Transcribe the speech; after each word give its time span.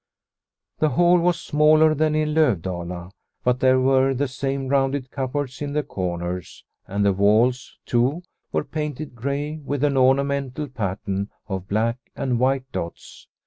The 0.79 0.89
hall 0.89 1.19
was 1.19 1.39
smaller 1.39 1.93
than 1.93 2.15
in 2.15 2.33
Lovdala. 2.33 3.11
But 3.43 3.59
there 3.59 3.79
were 3.79 4.15
the 4.15 4.27
same 4.27 4.67
rounded 4.67 5.11
cupboards 5.11 5.61
in 5.61 5.73
the 5.73 5.83
corners, 5.83 6.65
and 6.87 7.05
the 7.05 7.13
walls, 7.13 7.77
too, 7.85 8.23
were 8.51 8.63
painted 8.63 9.13
grey 9.13 9.57
with 9.59 9.83
an 9.83 9.97
ornamental 9.97 10.69
pattern 10.69 11.29
of 11.47 11.67
black 11.67 11.99
and 12.15 12.39
white 12.39 12.65
dots. 12.71 13.27